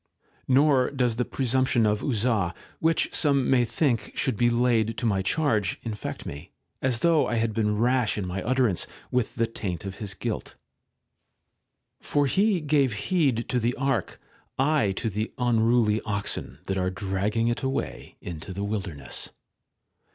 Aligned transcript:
N 0.49 0.55
Nor 0.55 0.89
does 0.89 1.17
the 1.17 1.25
presumption 1.25 1.85
of 1.85 2.03
Uzzah, 2.03 2.55
which 2.79 3.13
some 3.13 3.47
may 3.51 3.65
tnink 3.67 4.17
should 4.17 4.35
be 4.35 4.49
laid 4.49 4.97
to 4.97 5.05
my 5.05 5.21
charge, 5.21 5.79
infect 5.83 6.25
me, 6.25 6.49
as 6.81 7.01
though 7.01 7.27
I 7.27 7.35
had 7.35 7.53
been 7.53 7.77
rash 7.77 8.17
in 8.17 8.25
my 8.25 8.41
utterance, 8.41 8.87
with 9.11 9.35
the 9.35 9.43
EPISTOLA 9.43 9.61
VIII 9.61 9.69
145 9.69 9.69
taint 9.79 9.85
of 9.85 9.97
his 9.99 10.13
guilt. 10.15 10.55
For 11.99 12.25
he 12.25 12.61
gave 12.61 12.93
heed 13.11 13.47
to 13.49 13.59
the 13.59 13.75
Ark, 13.75 14.19
I 14.57 14.91
to 14.93 15.07
the 15.07 15.31
unruly 15.37 16.01
oxen 16.01 16.57
that 16.65 16.79
are 16.79 16.89
dragging 16.89 17.49
it 17.49 17.61
away 17.61 18.17
into 18.21 18.53
the 18.53 18.63
wilderness. 18.63 19.29